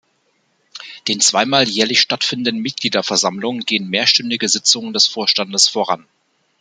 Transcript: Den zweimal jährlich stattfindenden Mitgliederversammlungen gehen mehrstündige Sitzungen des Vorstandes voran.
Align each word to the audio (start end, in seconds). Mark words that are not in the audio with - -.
Den 1.07 1.19
zweimal 1.21 1.69
jährlich 1.69 2.01
stattfindenden 2.01 2.59
Mitgliederversammlungen 2.63 3.65
gehen 3.67 3.87
mehrstündige 3.87 4.49
Sitzungen 4.49 4.93
des 4.93 5.05
Vorstandes 5.05 5.67
voran. 5.67 6.07